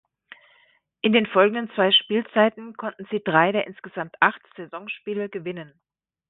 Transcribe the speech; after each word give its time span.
In 1.01 1.13
den 1.13 1.27
folgenden 1.27 1.69
zwei 1.75 1.91
Spielzeiten 1.91 2.75
konnten 2.75 3.05
sie 3.11 3.21
drei 3.23 3.51
der 3.51 3.67
insgesamt 3.67 4.15
acht 4.19 4.41
Saisonspiele 4.57 5.29
gewinnen. 5.29 5.79